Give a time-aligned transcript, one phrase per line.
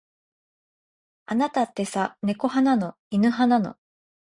[1.27, 2.95] あなたってさ、猫派なの。
[3.11, 3.75] 犬派なの。